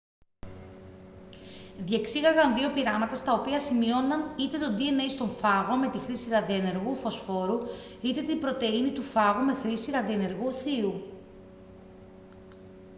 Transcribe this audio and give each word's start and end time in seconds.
διεξήγαγαν 1.79 2.55
δύο 2.55 2.69
πειράματα 2.69 3.15
στα 3.15 3.33
οποία 3.33 3.59
σημείωναν 3.59 4.35
είτε 4.39 4.57
το 4.57 4.75
dna 4.77 5.09
στον 5.09 5.29
φάγο 5.29 5.75
με 5.75 5.89
τη 5.89 5.97
χρήση 5.97 6.29
ραδιενεργού 6.29 6.95
φωσφόρου 6.95 7.57
είτε 8.01 8.21
την 8.21 8.39
πρωτεΐνη 8.39 8.91
του 8.91 9.01
φάγου 9.01 9.45
με 9.45 9.53
χρήση 9.53 9.91
ραδιενεργού 9.91 10.51
θείου 10.51 11.07